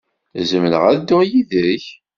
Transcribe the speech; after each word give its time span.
Zemreɣ 0.49 0.83
ad 0.87 0.97
dduɣ 0.99 1.21
yid-k? 1.29 1.85